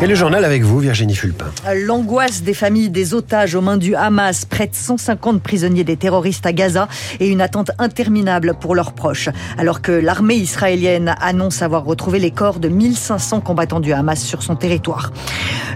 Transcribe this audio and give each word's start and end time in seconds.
Et 0.00 0.06
le 0.06 0.14
journal 0.14 0.44
avec 0.44 0.62
vous, 0.62 0.78
Virginie 0.78 1.16
Fulpin. 1.16 1.46
L'angoisse 1.74 2.44
des 2.44 2.54
familles 2.54 2.88
des 2.88 3.14
otages 3.14 3.56
aux 3.56 3.60
mains 3.60 3.76
du 3.76 3.96
Hamas, 3.96 4.44
près 4.44 4.68
de 4.68 4.74
150 4.76 5.42
prisonniers 5.42 5.82
des 5.82 5.96
terroristes 5.96 6.46
à 6.46 6.52
Gaza 6.52 6.86
et 7.18 7.26
une 7.26 7.40
attente 7.40 7.72
interminable 7.80 8.54
pour 8.60 8.76
leurs 8.76 8.92
proches. 8.92 9.28
Alors 9.58 9.82
que 9.82 9.90
l'armée 9.90 10.36
israélienne 10.36 11.16
annonce 11.20 11.62
avoir 11.62 11.84
retrouvé 11.84 12.20
les 12.20 12.30
corps 12.30 12.60
de 12.60 12.68
1500 12.68 13.40
combattants 13.40 13.80
du 13.80 13.92
Hamas 13.92 14.22
sur 14.22 14.44
son 14.44 14.54
territoire. 14.54 15.12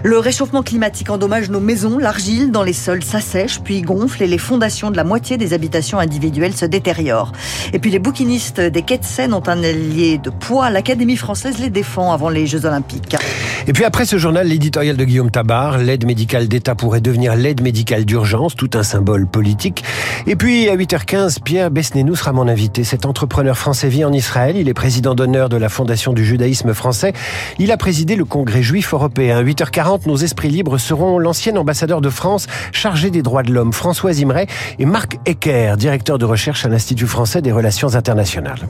Le 0.03 0.17
réchauffement 0.19 0.63
climatique 0.63 1.09
endommage 1.09 1.49
nos 1.49 1.59
maisons, 1.59 1.97
l'argile 1.97 2.49
dans 2.49 2.63
les 2.63 2.71
sols 2.71 3.03
s'assèche 3.03 3.59
puis 3.59 3.81
gonfle 3.81 4.23
et 4.23 4.27
les 4.27 4.37
fondations 4.37 4.89
de 4.89 4.95
la 4.95 5.03
moitié 5.03 5.37
des 5.37 5.51
habitations 5.51 5.99
individuelles 5.99 6.55
se 6.55 6.65
détériorent. 6.65 7.33
Et 7.73 7.79
puis 7.79 7.91
les 7.91 7.99
bouquinistes 7.99 8.61
des 8.61 8.83
quais 8.83 8.99
de 8.99 9.03
Seine 9.03 9.33
ont 9.33 9.47
un 9.47 9.61
allié 9.61 10.17
de 10.17 10.29
poids. 10.29 10.69
L'Académie 10.69 11.17
française 11.17 11.59
les 11.59 11.69
défend 11.69 12.13
avant 12.13 12.29
les 12.29 12.47
Jeux 12.47 12.65
Olympiques. 12.65 13.17
Et 13.65 13.71
puis 13.71 13.85
après 13.85 14.05
ce 14.05 14.17
journal, 14.17 14.47
l'éditorial 14.47 14.97
de 14.97 15.05
Guillaume 15.05 15.31
Tabar, 15.31 15.77
l'aide 15.77 16.05
médicale 16.05 16.49
d'État 16.49 16.75
pourrait 16.75 16.99
devenir 16.99 17.35
l'aide 17.35 17.61
médicale 17.61 18.03
d'urgence, 18.03 18.55
tout 18.55 18.69
un 18.73 18.83
symbole 18.83 19.25
politique. 19.25 19.85
Et 20.27 20.35
puis 20.35 20.67
à 20.67 20.75
8h15, 20.75 21.41
Pierre 21.41 21.71
Besnénou 21.71 22.15
sera 22.15 22.33
mon 22.33 22.49
invité. 22.49 22.83
Cet 22.83 23.05
entrepreneur 23.05 23.57
français 23.57 23.87
vit 23.87 24.03
en 24.03 24.11
Israël. 24.11 24.57
Il 24.57 24.67
est 24.67 24.73
président 24.73 25.15
d'honneur 25.15 25.47
de 25.47 25.55
la 25.55 25.69
Fondation 25.69 26.11
du 26.11 26.25
judaïsme 26.25 26.73
français. 26.73 27.13
Il 27.57 27.71
a 27.71 27.77
présidé 27.77 28.17
le 28.17 28.25
Congrès 28.25 28.63
juif 28.63 28.93
européen. 28.93 29.41
8h40, 29.41 30.07
nos 30.07 30.17
esprits 30.17 30.49
libres 30.49 30.77
seront 30.77 31.17
l'ancien 31.17 31.55
ambassadeur 31.55 32.01
de 32.01 32.09
France 32.09 32.47
chargé 32.73 33.11
des 33.11 33.21
droits 33.21 33.43
de 33.43 33.53
l'homme, 33.53 33.71
Françoise 33.71 34.19
Imray, 34.19 34.47
et 34.77 34.85
Marc 34.85 35.19
Ecker, 35.25 35.75
directeur 35.77 36.17
de 36.17 36.25
recherche 36.25 36.65
à 36.65 36.69
l'Institut 36.69 37.07
français 37.07 37.41
des 37.41 37.53
relations 37.53 37.95
internationales. 37.95 38.67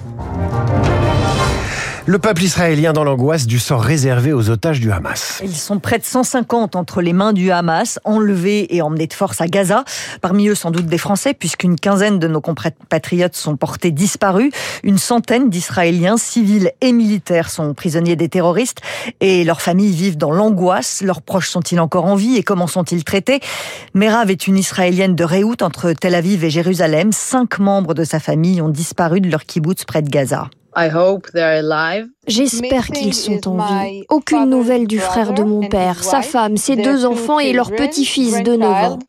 Le 2.06 2.20
peuple 2.20 2.44
israélien 2.44 2.92
dans 2.92 3.06
l'angoisse 3.06 3.48
du 3.48 3.60
sort 3.60 3.82
réservé 3.82 4.34
aux 4.34 4.50
otages 4.50 4.82
du 4.82 4.92
Hamas. 4.92 5.40
Ils 5.42 5.56
sont 5.56 5.80
près 5.80 6.00
de 6.00 6.04
150 6.04 6.76
entre 6.76 7.02
les 7.02 7.14
mains 7.14 7.32
du 7.32 7.50
Hamas, 7.50 7.98
enlevés 8.04 8.76
et 8.76 8.82
emmenés 8.82 9.08
de 9.08 9.14
force 9.14 9.40
à 9.40 9.48
Gaza. 9.48 9.86
Parmi 10.20 10.50
eux, 10.50 10.56
sans 10.56 10.70
doute 10.70 10.88
des 10.88 10.98
Français, 10.98 11.34
puisqu'une 11.34 11.78
quinzaine 11.78 12.20
de 12.20 12.28
nos 12.28 12.42
compatriotes 12.42 13.38
sont 13.38 13.56
portés 13.56 13.92
disparus. 13.92 14.52
Une 14.84 14.98
centaine 14.98 15.50
d'Israéliens, 15.50 16.18
civils 16.18 16.74
et 16.82 16.92
militaires, 16.92 17.50
sont 17.50 17.74
prisonniers 17.74 18.18
des 18.18 18.28
terroristes. 18.28 18.80
Et 19.22 19.46
leurs 19.46 19.62
familles 19.62 19.96
vivent 19.96 20.18
dans 20.18 20.32
l'angoisse. 20.32 21.02
Leurs 21.04 21.22
proches 21.22 21.48
sont-ils 21.48 21.80
encore 21.80 22.04
en 22.04 22.16
vie 22.16 22.36
et 22.36 22.44
comment 22.44 22.68
sont-ils 22.68 23.06
traités? 23.06 23.40
Merav 23.94 24.30
est 24.30 24.48
une 24.48 24.58
Israélienne 24.58 25.16
de 25.16 25.24
Réout, 25.24 25.62
entre 25.62 25.94
Tel 25.94 26.16
Aviv 26.16 26.44
et 26.44 26.50
Jérusalem. 26.50 27.14
Cinq 27.14 27.60
membres 27.60 27.94
de 27.94 28.04
sa 28.04 28.20
famille 28.20 28.62
ont 28.62 28.68
disparu 28.68 29.22
de 29.22 29.30
leur 29.30 29.46
kibbutz 29.46 29.86
près 29.86 30.02
de 30.02 30.10
Gaza. 30.10 30.50
I 30.76 30.88
hope 30.90 31.32
they're 31.32 31.60
alive. 31.60 32.10
J'espère 32.28 32.88
qu'ils 32.88 33.14
sont 33.14 33.48
en 33.50 33.58
vie. 33.58 34.04
Aucune 34.10 34.50
nouvelle 34.50 34.88
du 34.88 35.00
frère 35.00 35.34
de 35.34 35.44
mon 35.44 35.68
père, 35.68 36.04
sa 36.04 36.22
femme, 36.22 36.56
ses 36.58 36.76
deux 36.76 37.06
enfants 37.06 37.40
et 37.40 37.52
leur 37.54 37.72
petit-fils 37.72 38.44
de 38.44 38.56
9 38.56 38.70
ans. 38.70 39.00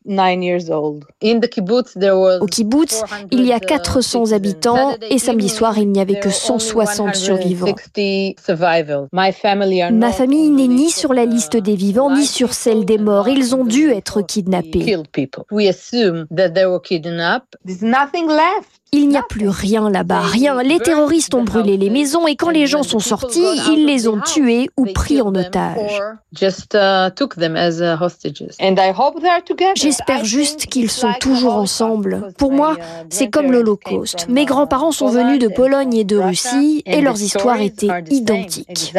Au 2.40 2.46
kibbutz, 2.46 3.02
il 3.30 3.46
y 3.46 3.52
a 3.52 3.60
400 3.60 4.32
habitants 4.32 4.96
et 5.10 5.18
samedi 5.18 5.48
soir, 5.48 5.78
il 5.78 5.90
n'y 5.90 6.00
avait 6.00 6.18
que 6.18 6.30
160 6.30 7.14
survivants. 7.14 7.74
Ma 9.08 9.32
famille 9.32 10.50
n'est 10.50 10.68
ni 10.68 10.90
sur 10.90 11.14
la 11.14 11.24
liste 11.24 11.56
des 11.56 11.76
vivants 11.76 12.14
ni 12.14 12.26
sur 12.26 12.52
celle 12.52 12.84
des 12.84 12.98
morts. 12.98 13.28
Ils 13.28 13.54
ont 13.54 13.64
dû 13.64 13.90
être 13.90 14.22
kidnappés. 14.22 14.96
Il 18.96 19.08
n'y 19.08 19.16
a 19.16 19.22
plus 19.28 19.48
rien 19.48 19.90
là-bas, 19.90 20.20
rien. 20.20 20.62
Les 20.62 20.78
terroristes 20.78 21.34
ont 21.34 21.42
brûlé 21.42 21.76
les 21.76 21.90
maisons 21.90 22.28
et 22.28 22.36
quand 22.36 22.50
les 22.50 22.68
gens 22.68 22.84
sont 22.84 23.00
sortis, 23.04 23.44
ils 23.72 23.86
les 23.86 24.08
ont 24.08 24.20
tués 24.20 24.68
ou 24.76 24.86
pris 24.86 25.20
en 25.20 25.34
otage. 25.34 26.00
J'espère 29.76 30.24
juste 30.24 30.66
qu'ils 30.66 30.90
sont 30.90 31.12
toujours 31.20 31.54
ensemble. 31.54 32.32
Pour 32.38 32.52
moi, 32.52 32.76
c'est 33.10 33.28
comme 33.28 33.52
l'Holocauste. 33.52 34.26
Mes 34.28 34.44
grands-parents 34.44 34.92
sont 34.92 35.08
venus 35.08 35.38
de 35.38 35.48
Pologne 35.48 35.94
et 35.94 36.04
de 36.04 36.16
Russie 36.16 36.82
et 36.86 37.00
leurs 37.00 37.22
histoires 37.22 37.60
étaient 37.60 37.88
identiques. 38.10 38.92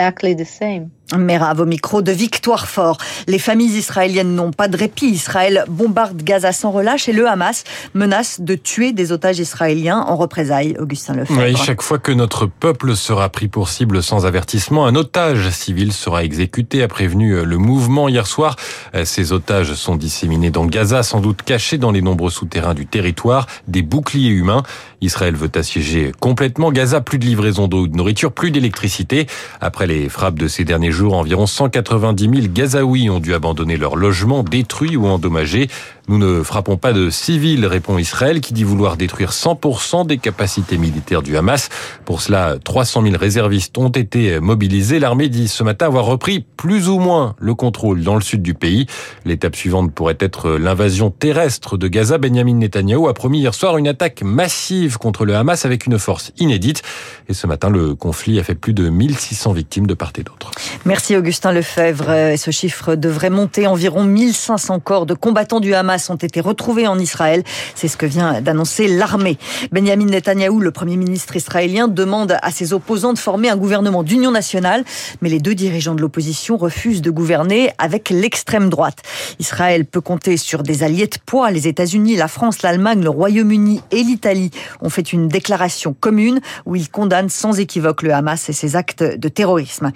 Merav 1.13 1.59
au 1.59 1.65
micro 1.65 2.01
de 2.01 2.11
Victoire 2.11 2.67
Fort. 2.67 2.97
Les 3.27 3.39
familles 3.39 3.77
israéliennes 3.77 4.35
n'ont 4.35 4.51
pas 4.51 4.67
de 4.67 4.77
répit. 4.77 5.07
Israël 5.07 5.65
bombarde 5.67 6.21
Gaza 6.23 6.51
sans 6.51 6.71
relâche 6.71 7.07
et 7.07 7.13
le 7.13 7.27
Hamas 7.27 7.63
menace 7.93 8.41
de 8.41 8.55
tuer 8.55 8.91
des 8.91 9.11
otages 9.11 9.39
israéliens 9.39 9.99
en 9.99 10.15
représailles. 10.15 10.75
Augustin 10.79 11.13
Lefebvre. 11.13 11.41
Oui, 11.41 11.55
chaque 11.55 11.81
fois 11.81 11.99
que 11.99 12.11
notre 12.11 12.47
peuple 12.47 12.95
sera 12.95 13.29
pris 13.29 13.47
pour 13.47 13.69
cible 13.69 14.01
sans 14.01 14.25
avertissement, 14.25 14.85
un 14.87 14.95
otage 14.95 15.49
civil 15.49 15.93
sera 15.93 16.23
exécuté, 16.23 16.81
a 16.81 16.87
prévenu 16.87 17.43
le 17.43 17.57
mouvement 17.57 18.09
hier 18.09 18.25
soir. 18.25 18.55
Ces 19.03 19.31
otages 19.31 19.73
sont 19.73 19.95
disséminés 19.95 20.49
dans 20.49 20.65
Gaza, 20.65 21.03
sans 21.03 21.19
doute 21.19 21.43
cachés 21.43 21.77
dans 21.77 21.91
les 21.91 22.01
nombreux 22.01 22.31
souterrains 22.31 22.73
du 22.73 22.87
territoire, 22.87 23.47
des 23.67 23.81
boucliers 23.81 24.29
humains. 24.29 24.63
Israël 25.01 25.35
veut 25.35 25.51
assiéger 25.53 26.11
complètement 26.19 26.71
Gaza, 26.71 27.01
plus 27.01 27.19
de 27.19 27.25
livraison 27.25 27.67
d'eau 27.67 27.81
ou 27.81 27.87
de 27.87 27.95
nourriture, 27.95 28.31
plus 28.31 28.49
d'électricité. 28.49 29.27
Après 29.61 29.85
les 29.85 30.09
frappes 30.09 30.39
de 30.39 30.47
ces 30.47 30.63
derniers 30.63 30.91
environ 31.03 31.45
190 31.45 32.23
000 32.23 32.47
Gazaouis 32.53 33.09
ont 33.09 33.19
dû 33.19 33.33
abandonner 33.33 33.77
leur 33.77 33.95
logement, 33.95 34.43
détruits 34.43 34.95
ou 34.95 35.07
endommagés. 35.07 35.69
Nous 36.07 36.19
ne 36.19 36.43
frappons 36.43 36.77
pas 36.77 36.93
de 36.93 37.09
civils, 37.09 37.65
répond 37.65 37.97
Israël, 37.97 38.39
qui 38.39 38.53
dit 38.53 38.63
vouloir 38.63 38.95
détruire 38.95 39.31
100% 39.31 40.05
des 40.05 40.19
capacités 40.19 40.77
militaires 40.77 41.23
du 41.23 41.35
Hamas. 41.35 41.69
Pour 42.05 42.21
cela, 42.21 42.57
300 42.63 43.01
000 43.01 43.15
réservistes 43.17 43.75
ont 43.79 43.89
été 43.89 44.39
mobilisés. 44.39 44.99
L'armée 44.99 45.29
dit 45.29 45.47
ce 45.47 45.63
matin 45.63 45.87
avoir 45.87 46.05
repris 46.05 46.45
plus 46.57 46.89
ou 46.89 46.99
moins 46.99 47.35
le 47.39 47.55
contrôle 47.55 48.03
dans 48.03 48.13
le 48.13 48.21
sud 48.21 48.43
du 48.43 48.53
pays. 48.53 48.85
L'étape 49.25 49.55
suivante 49.55 49.93
pourrait 49.93 50.17
être 50.19 50.51
l'invasion 50.51 51.09
terrestre 51.09 51.75
de 51.75 51.87
Gaza. 51.87 52.19
Benjamin 52.19 52.53
Netanyahu 52.53 53.07
a 53.07 53.13
promis 53.13 53.39
hier 53.39 53.55
soir 53.55 53.77
une 53.77 53.87
attaque 53.87 54.21
massive 54.21 54.99
contre 54.99 55.25
le 55.25 55.35
Hamas 55.35 55.65
avec 55.65 55.87
une 55.87 55.97
force 55.97 56.31
inédite. 56.37 56.83
Et 57.29 57.33
ce 57.33 57.47
matin, 57.47 57.71
le 57.71 57.95
conflit 57.95 58.39
a 58.39 58.43
fait 58.43 58.53
plus 58.53 58.73
de 58.73 58.89
1600 58.89 59.53
victimes 59.53 59.87
de 59.87 59.95
part 59.95 60.11
et 60.19 60.23
d'autre. 60.23 60.51
Merci 60.85 61.15
Augustin 61.15 61.51
Lefebvre. 61.51 62.37
ce 62.37 62.51
chiffre 62.51 62.93
devrait 62.93 63.31
monter. 63.31 63.65
Environ 63.65 64.03
1500 64.03 64.79
corps 64.81 65.07
de 65.07 65.15
combattants 65.15 65.59
du 65.59 65.73
Hamas 65.73 65.94
ont 66.09 66.15
été 66.15 66.41
retrouvés 66.41 66.87
en 66.87 66.99
Israël. 66.99 67.43
C'est 67.73 67.87
ce 67.87 67.97
que 67.97 68.05
vient 68.05 68.41
d'annoncer 68.41 68.87
l'armée. 68.87 69.37
Benjamin 69.71 70.05
Netanyahou, 70.05 70.59
le 70.59 70.71
premier 70.71 70.97
ministre 70.97 71.35
israélien, 71.35 71.87
demande 71.87 72.37
à 72.41 72.51
ses 72.51 72.73
opposants 72.73 73.13
de 73.13 73.19
former 73.19 73.49
un 73.49 73.57
gouvernement 73.57 74.03
d'union 74.03 74.31
nationale, 74.31 74.83
mais 75.21 75.29
les 75.29 75.39
deux 75.39 75.55
dirigeants 75.55 75.95
de 75.95 76.01
l'opposition 76.01 76.57
refusent 76.57 77.01
de 77.01 77.11
gouverner 77.11 77.71
avec 77.77 78.09
l'extrême 78.09 78.69
droite. 78.69 78.99
Israël 79.39 79.85
peut 79.85 80.01
compter 80.01 80.37
sur 80.37 80.63
des 80.63 80.83
alliés 80.83 81.07
de 81.07 81.17
poids. 81.25 81.51
Les 81.51 81.67
États-Unis, 81.67 82.15
la 82.15 82.27
France, 82.27 82.61
l'Allemagne, 82.61 83.01
le 83.01 83.09
Royaume-Uni 83.09 83.81
et 83.91 84.03
l'Italie 84.03 84.51
ont 84.81 84.89
fait 84.89 85.13
une 85.13 85.27
déclaration 85.27 85.95
commune 85.97 86.39
où 86.65 86.75
ils 86.75 86.89
condamnent 86.89 87.29
sans 87.29 87.59
équivoque 87.59 88.01
le 88.01 88.13
Hamas 88.13 88.49
et 88.49 88.53
ses 88.53 88.75
actes 88.75 89.03
de 89.03 89.29
terrorisme. 89.29 89.91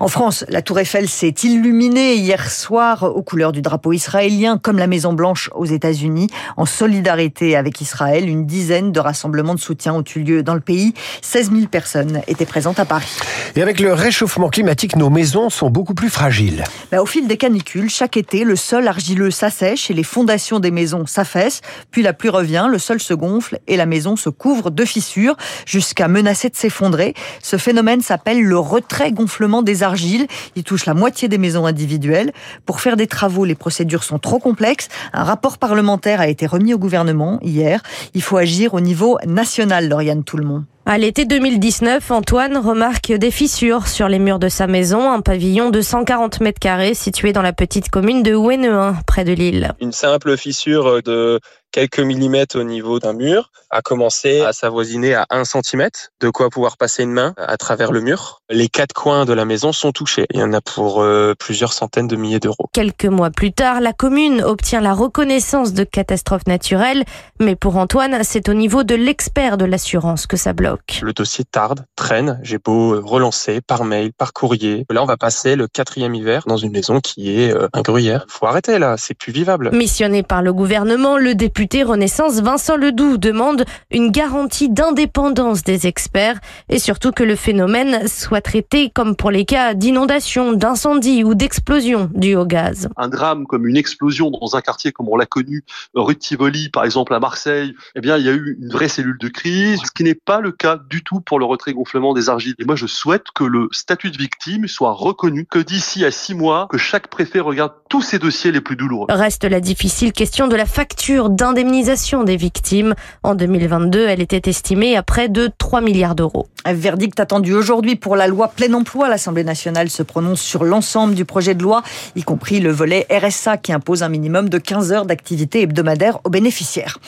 En 0.00 0.08
France, 0.08 0.44
la 0.48 0.62
Tour 0.62 0.78
Eiffel 0.78 1.08
s'est 1.08 1.34
illuminée 1.42 2.14
hier 2.16 2.50
soir 2.50 3.02
aux 3.02 3.22
couleurs 3.22 3.52
du 3.52 3.62
drapeau 3.62 3.92
israélien, 3.92 4.58
comme 4.58 4.78
la 4.78 4.86
Maison 4.86 5.12
Blanche 5.12 5.33
aux 5.54 5.64
États-Unis 5.64 6.28
en 6.56 6.66
solidarité 6.66 7.56
avec 7.56 7.80
Israël. 7.80 8.28
Une 8.28 8.46
dizaine 8.46 8.92
de 8.92 9.00
rassemblements 9.00 9.54
de 9.54 9.60
soutien 9.60 9.94
ont 9.94 10.04
eu 10.16 10.20
lieu 10.20 10.42
dans 10.42 10.54
le 10.54 10.60
pays. 10.60 10.94
16 11.22 11.50
000 11.52 11.66
personnes 11.66 12.22
étaient 12.26 12.46
présentes 12.46 12.78
à 12.78 12.84
Paris. 12.84 13.16
Et 13.56 13.62
avec 13.62 13.80
le 13.80 13.92
réchauffement 13.92 14.48
climatique, 14.48 14.96
nos 14.96 15.10
maisons 15.10 15.50
sont 15.50 15.70
beaucoup 15.70 15.94
plus 15.94 16.10
fragiles. 16.10 16.64
Bah, 16.90 17.02
au 17.02 17.06
fil 17.06 17.26
des 17.26 17.36
canicules, 17.36 17.90
chaque 17.90 18.16
été, 18.16 18.44
le 18.44 18.56
sol 18.56 18.88
argileux 18.88 19.30
s'assèche 19.30 19.90
et 19.90 19.94
les 19.94 20.02
fondations 20.02 20.60
des 20.60 20.70
maisons 20.70 21.06
s'affaissent. 21.06 21.60
Puis 21.90 22.02
la 22.02 22.12
pluie 22.12 22.28
revient, 22.28 22.68
le 22.70 22.78
sol 22.78 23.00
se 23.00 23.14
gonfle 23.14 23.58
et 23.66 23.76
la 23.76 23.86
maison 23.86 24.16
se 24.16 24.28
couvre 24.28 24.70
de 24.70 24.84
fissures 24.84 25.36
jusqu'à 25.66 26.08
menacer 26.08 26.48
de 26.48 26.56
s'effondrer. 26.56 27.14
Ce 27.42 27.56
phénomène 27.56 28.00
s'appelle 28.00 28.42
le 28.42 28.58
retrait-gonflement 28.58 29.62
des 29.62 29.82
argiles. 29.82 30.26
Il 30.56 30.64
touche 30.64 30.86
la 30.86 30.94
moitié 30.94 31.28
des 31.28 31.38
maisons 31.38 31.66
individuelles. 31.66 32.32
Pour 32.66 32.80
faire 32.80 32.96
des 32.96 33.06
travaux, 33.06 33.44
les 33.44 33.54
procédures 33.54 34.04
sont 34.04 34.18
trop 34.18 34.38
complexes. 34.38 34.88
Un 35.12 35.23
rapport 35.24 35.58
parlementaire 35.58 36.20
a 36.20 36.28
été 36.28 36.46
remis 36.46 36.74
au 36.74 36.78
gouvernement 36.78 37.38
hier. 37.42 37.82
Il 38.14 38.22
faut 38.22 38.36
agir 38.36 38.74
au 38.74 38.80
niveau 38.80 39.18
national, 39.26 39.88
Lauriane 39.88 40.24
Tout-le-Monde. 40.24 40.64
À 40.86 40.98
l'été 40.98 41.24
2019, 41.24 42.10
Antoine 42.10 42.58
remarque 42.58 43.10
des 43.10 43.30
fissures 43.30 43.88
sur 43.88 44.06
les 44.06 44.18
murs 44.18 44.38
de 44.38 44.50
sa 44.50 44.66
maison, 44.66 45.10
un 45.10 45.22
pavillon 45.22 45.70
de 45.70 45.80
140 45.80 46.40
mètres 46.40 46.60
carrés 46.60 46.92
situé 46.92 47.32
dans 47.32 47.40
la 47.40 47.54
petite 47.54 47.88
commune 47.88 48.22
de 48.22 48.34
Ouénéen, 48.34 48.94
près 49.06 49.24
de 49.24 49.32
Lille. 49.32 49.72
Une 49.80 49.92
simple 49.92 50.36
fissure 50.36 51.02
de 51.02 51.40
quelques 51.74 51.98
millimètres 51.98 52.56
au 52.56 52.62
niveau 52.62 53.00
d'un 53.00 53.14
mur 53.14 53.50
a 53.68 53.82
commencé 53.82 54.42
à 54.42 54.52
s'avoisiner 54.52 55.14
à 55.14 55.26
1 55.30 55.44
cm, 55.44 55.88
de 56.20 56.30
quoi 56.30 56.48
pouvoir 56.48 56.76
passer 56.76 57.02
une 57.02 57.10
main 57.10 57.34
à 57.36 57.56
travers 57.56 57.90
le 57.90 58.00
mur. 58.00 58.42
Les 58.48 58.68
quatre 58.68 58.92
coins 58.92 59.24
de 59.24 59.32
la 59.32 59.44
maison 59.44 59.72
sont 59.72 59.90
touchés. 59.90 60.26
Il 60.32 60.38
y 60.38 60.42
en 60.44 60.52
a 60.52 60.60
pour 60.60 61.02
euh, 61.02 61.34
plusieurs 61.36 61.72
centaines 61.72 62.06
de 62.06 62.14
milliers 62.14 62.38
d'euros. 62.38 62.68
Quelques 62.72 63.06
mois 63.06 63.30
plus 63.30 63.52
tard, 63.52 63.80
la 63.80 63.92
commune 63.92 64.40
obtient 64.42 64.80
la 64.80 64.92
reconnaissance 64.92 65.72
de 65.72 65.82
catastrophe 65.82 66.46
naturelle, 66.46 67.04
mais 67.40 67.56
pour 67.56 67.76
Antoine, 67.76 68.20
c'est 68.22 68.48
au 68.48 68.54
niveau 68.54 68.84
de 68.84 68.94
l'expert 68.94 69.56
de 69.56 69.64
l'assurance 69.64 70.28
que 70.28 70.36
ça 70.36 70.52
bloque. 70.52 70.73
Le 71.02 71.12
dossier 71.12 71.44
tarde, 71.44 71.84
traîne. 71.96 72.40
J'ai 72.42 72.58
beau 72.58 73.00
relancer 73.00 73.60
par 73.60 73.84
mail, 73.84 74.12
par 74.12 74.32
courrier. 74.32 74.86
Là, 74.90 75.02
on 75.02 75.06
va 75.06 75.16
passer 75.16 75.56
le 75.56 75.66
quatrième 75.66 76.14
hiver 76.14 76.44
dans 76.46 76.56
une 76.56 76.72
maison 76.72 77.00
qui 77.00 77.40
est 77.40 77.54
un 77.72 77.82
gruyère. 77.82 78.24
Faut 78.28 78.46
arrêter 78.46 78.78
là, 78.78 78.96
c'est 78.96 79.14
plus 79.14 79.32
vivable. 79.32 79.70
Missionné 79.72 80.22
par 80.22 80.42
le 80.42 80.52
gouvernement, 80.52 81.18
le 81.18 81.34
député 81.34 81.82
Renaissance 81.82 82.40
Vincent 82.40 82.76
Ledoux 82.76 83.18
demande 83.18 83.64
une 83.90 84.10
garantie 84.10 84.68
d'indépendance 84.68 85.62
des 85.62 85.86
experts 85.86 86.38
et 86.68 86.78
surtout 86.78 87.12
que 87.12 87.22
le 87.22 87.36
phénomène 87.36 88.08
soit 88.08 88.40
traité 88.40 88.90
comme 88.90 89.16
pour 89.16 89.30
les 89.30 89.44
cas 89.44 89.74
d'inondation, 89.74 90.52
d'incendie 90.52 91.24
ou 91.24 91.34
d'explosion 91.34 92.10
due 92.14 92.36
au 92.36 92.46
gaz. 92.46 92.88
Un 92.96 93.08
drame 93.08 93.46
comme 93.46 93.66
une 93.66 93.76
explosion 93.76 94.30
dans 94.30 94.56
un 94.56 94.60
quartier 94.60 94.92
comme 94.92 95.08
on 95.08 95.16
l'a 95.16 95.26
connu, 95.26 95.64
rue 95.94 96.16
Tivoli 96.16 96.70
par 96.70 96.84
exemple 96.84 97.14
à 97.14 97.20
Marseille, 97.20 97.74
eh 97.94 98.00
bien 98.00 98.16
il 98.16 98.24
y 98.24 98.28
a 98.28 98.32
eu 98.32 98.56
une 98.60 98.70
vraie 98.70 98.88
cellule 98.88 99.18
de 99.18 99.28
crise, 99.28 99.80
ce 99.84 99.90
qui 99.94 100.04
n'est 100.04 100.14
pas 100.14 100.40
le 100.40 100.52
cas 100.52 100.63
du 100.88 101.02
tout 101.02 101.20
pour 101.20 101.38
le 101.38 101.44
retrait 101.44 101.72
gonflement 101.72 102.14
des 102.14 102.28
argiles. 102.28 102.54
Et 102.58 102.64
moi 102.64 102.76
je 102.76 102.86
souhaite 102.86 103.26
que 103.34 103.44
le 103.44 103.68
statut 103.72 104.10
de 104.10 104.18
victime 104.18 104.66
soit 104.66 104.92
reconnu, 104.92 105.46
que 105.46 105.58
d'ici 105.58 106.04
à 106.04 106.10
six 106.10 106.34
mois, 106.34 106.66
que 106.70 106.78
chaque 106.78 107.08
préfet 107.08 107.40
regarde 107.40 107.72
tous 107.88 108.02
ces 108.02 108.18
dossiers 108.18 108.52
les 108.52 108.60
plus 108.60 108.76
douloureux. 108.76 109.06
Reste 109.10 109.44
la 109.44 109.60
difficile 109.60 110.12
question 110.12 110.48
de 110.48 110.56
la 110.56 110.66
facture 110.66 111.30
d'indemnisation 111.30 112.24
des 112.24 112.36
victimes. 112.36 112.94
En 113.22 113.34
2022, 113.34 114.06
elle 114.08 114.20
était 114.20 114.48
estimée 114.48 114.96
à 114.96 115.02
près 115.02 115.28
de 115.28 115.50
3 115.58 115.80
milliards 115.80 116.14
d'euros. 116.14 116.48
Un 116.64 116.72
verdict 116.72 117.20
attendu 117.20 117.52
aujourd'hui 117.52 117.96
pour 117.96 118.16
la 118.16 118.26
loi 118.26 118.48
plein 118.48 118.72
emploi. 118.72 119.08
L'Assemblée 119.08 119.44
nationale 119.44 119.90
se 119.90 120.02
prononce 120.02 120.40
sur 120.40 120.64
l'ensemble 120.64 121.14
du 121.14 121.24
projet 121.24 121.54
de 121.54 121.62
loi, 121.62 121.82
y 122.16 122.22
compris 122.22 122.60
le 122.60 122.70
volet 122.70 123.06
RSA 123.10 123.58
qui 123.58 123.72
impose 123.72 124.02
un 124.02 124.08
minimum 124.08 124.48
de 124.48 124.58
15 124.58 124.92
heures 124.92 125.06
d'activité 125.06 125.62
hebdomadaire 125.62 126.20
aux 126.24 126.30
bénéficiaires. 126.30 126.98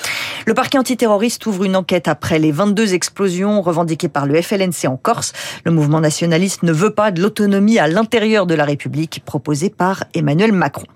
Le 0.45 0.55
parquet 0.55 0.79
antiterroriste 0.79 1.47
ouvre 1.47 1.65
une 1.65 1.77
enquête 1.77 2.09
après 2.09 2.39
les 2.39 2.53
22 2.53 2.95
explosions 2.95 3.63
revendiquées 3.63 4.09
par 4.09 4.27
le 4.27 4.41
FLNC 4.41 4.87
en 4.87 4.97
Corse. 4.97 5.33
Le 5.65 5.71
mouvement 5.71 6.01
nationaliste 6.01 6.63
ne 6.63 6.73
veut 6.73 6.91
pas 6.91 7.11
de 7.11 7.23
l'autonomie 7.23 7.79
à 7.79 7.89
l'intérieur 7.89 8.47
de 8.47 8.55
la 8.55 8.65
République 8.65 9.23
proposée 9.25 9.71
par 9.71 10.05
Emmanuel 10.15 10.53
Macron. 10.53 10.87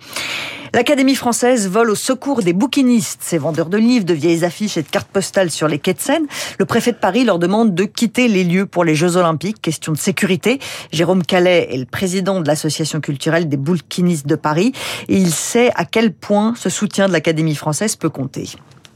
L'Académie 0.72 1.16
française 1.16 1.68
vole 1.68 1.90
au 1.90 1.96
secours 1.96 2.42
des 2.42 2.52
bouquinistes, 2.52 3.22
ces 3.22 3.38
vendeurs 3.38 3.68
de 3.68 3.76
livres, 3.76 4.04
de 4.04 4.14
vieilles 4.14 4.44
affiches 4.44 4.76
et 4.76 4.82
de 4.82 4.88
cartes 4.88 5.08
postales 5.08 5.50
sur 5.50 5.66
les 5.66 5.80
quais 5.80 5.94
de 5.94 6.00
Seine. 6.00 6.26
Le 6.60 6.64
préfet 6.64 6.92
de 6.92 6.96
Paris 6.96 7.24
leur 7.24 7.40
demande 7.40 7.74
de 7.74 7.84
quitter 7.84 8.28
les 8.28 8.44
lieux 8.44 8.66
pour 8.66 8.84
les 8.84 8.94
Jeux 8.94 9.16
Olympiques. 9.16 9.60
Question 9.60 9.90
de 9.90 9.98
sécurité. 9.98 10.60
Jérôme 10.92 11.24
Calais 11.24 11.68
est 11.72 11.76
le 11.76 11.86
président 11.86 12.40
de 12.40 12.46
l'association 12.46 13.00
culturelle 13.00 13.48
des 13.48 13.56
bouquinistes 13.56 14.28
de 14.28 14.36
Paris 14.36 14.72
et 15.08 15.16
il 15.16 15.32
sait 15.32 15.72
à 15.74 15.84
quel 15.84 16.12
point 16.12 16.54
ce 16.56 16.70
soutien 16.70 17.08
de 17.08 17.12
l'Académie 17.12 17.56
française 17.56 17.96
peut 17.96 18.10
compter. 18.10 18.50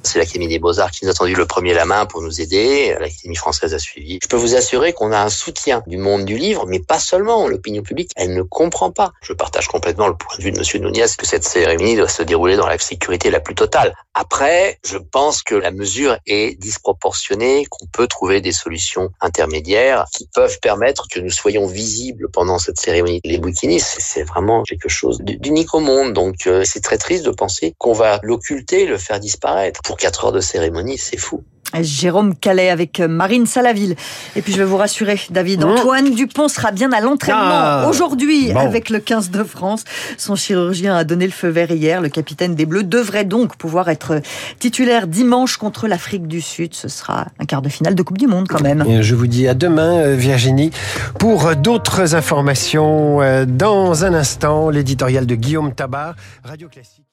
C'est 0.04 0.18
l'Académie 0.18 0.48
des 0.48 0.58
Beaux-Arts 0.58 0.90
qui 0.90 1.04
nous 1.04 1.10
a 1.10 1.14
tendu 1.14 1.34
le 1.34 1.46
premier 1.46 1.74
la 1.74 1.84
main 1.84 2.06
pour 2.06 2.22
nous 2.22 2.40
aider. 2.40 2.96
L'Académie 3.00 3.36
française 3.36 3.74
a 3.74 3.78
suivi. 3.78 4.18
Je 4.22 4.28
peux 4.28 4.36
vous 4.36 4.54
assurer 4.54 4.92
qu'on 4.92 5.12
a 5.12 5.20
un 5.20 5.30
soutien 5.30 5.82
du 5.86 5.96
monde 5.96 6.24
du 6.24 6.36
livre, 6.36 6.66
mais 6.66 6.80
pas 6.80 6.98
seulement. 6.98 7.48
L'opinion 7.48 7.82
publique, 7.82 8.10
elle 8.16 8.34
ne 8.34 8.42
comprend 8.42 8.90
pas. 8.90 9.12
Je 9.22 9.32
partage 9.32 9.68
complètement 9.68 10.08
le 10.08 10.16
point 10.16 10.36
de 10.38 10.42
vue 10.42 10.52
de 10.52 10.58
Monsieur 10.58 10.78
Nunez 10.78 11.06
que 11.16 11.26
cette 11.26 11.44
cérémonie 11.44 11.96
doit 11.96 12.08
se 12.08 12.22
dérouler 12.22 12.56
dans 12.56 12.66
la 12.66 12.78
sécurité 12.78 13.30
la 13.30 13.40
plus 13.40 13.54
totale. 13.54 13.94
Après, 14.14 14.78
je 14.86 14.98
pense 14.98 15.42
que 15.42 15.54
la 15.54 15.70
mesure 15.70 16.16
est 16.26 16.58
disproportionnée, 16.58 17.66
qu'on 17.68 17.86
peut 17.86 18.06
trouver 18.06 18.40
des 18.40 18.52
solutions 18.52 19.10
intermédiaires 19.20 20.04
qui 20.12 20.28
peuvent 20.32 20.60
permettre 20.60 21.08
que 21.08 21.18
nous 21.18 21.30
soyons 21.30 21.66
visibles 21.66 22.28
pendant 22.30 22.58
cette 22.58 22.78
cérémonie. 22.78 23.20
Les 23.24 23.38
bouquinistes, 23.38 23.96
c'est 23.98 24.22
vraiment 24.22 24.62
quelque 24.62 24.88
chose 24.88 25.18
d'unique 25.20 25.74
au 25.74 25.80
monde. 25.80 26.12
Donc, 26.12 26.46
euh, 26.46 26.62
c'est 26.64 26.80
très 26.80 26.98
triste 26.98 27.24
de 27.24 27.30
penser 27.30 27.74
qu'on 27.78 27.92
va 27.92 28.20
l'occulter, 28.22 28.86
le 28.86 28.98
faire 28.98 29.18
disparaître. 29.18 29.80
Quatre 29.96 30.26
heures 30.26 30.32
de 30.32 30.40
cérémonie, 30.40 30.98
c'est 30.98 31.16
fou. 31.16 31.42
Jérôme 31.82 32.34
Calais 32.34 32.70
avec 32.70 33.00
Marine 33.00 33.46
Salaville. 33.46 33.96
Et 34.36 34.42
puis 34.42 34.52
je 34.52 34.58
vais 34.58 34.64
vous 34.64 34.76
rassurer, 34.76 35.18
David, 35.30 35.64
mmh. 35.64 35.68
Antoine 35.68 36.14
Dupont 36.14 36.48
sera 36.48 36.70
bien 36.70 36.92
à 36.92 37.00
l'entraînement 37.00 37.40
ah, 37.42 37.86
aujourd'hui 37.88 38.52
avec 38.52 38.90
le 38.90 39.00
15 39.00 39.30
de 39.30 39.42
France. 39.42 39.84
Son 40.16 40.36
chirurgien 40.36 40.96
a 40.96 41.04
donné 41.04 41.26
le 41.26 41.32
feu 41.32 41.48
vert 41.48 41.70
hier. 41.70 42.00
Le 42.00 42.08
capitaine 42.08 42.54
des 42.54 42.66
Bleus 42.66 42.84
devrait 42.84 43.24
donc 43.24 43.56
pouvoir 43.56 43.88
être 43.88 44.20
titulaire 44.58 45.06
dimanche 45.06 45.56
contre 45.56 45.88
l'Afrique 45.88 46.28
du 46.28 46.40
Sud. 46.40 46.74
Ce 46.74 46.88
sera 46.88 47.26
un 47.38 47.44
quart 47.44 47.62
de 47.62 47.68
finale 47.68 47.94
de 47.94 48.02
Coupe 48.02 48.18
du 48.18 48.26
Monde 48.26 48.46
quand 48.48 48.62
même. 48.62 48.84
Et 48.86 49.02
je 49.02 49.14
vous 49.14 49.26
dis 49.26 49.48
à 49.48 49.54
demain, 49.54 49.98
euh, 49.98 50.14
Virginie, 50.14 50.70
pour 51.18 51.56
d'autres 51.56 52.14
informations. 52.14 53.22
Euh, 53.22 53.44
dans 53.46 54.04
un 54.04 54.14
instant, 54.14 54.70
l'éditorial 54.70 55.26
de 55.26 55.34
Guillaume 55.34 55.74
Tabar, 55.74 56.14
Radio 56.44 56.68
Classique. 56.68 57.04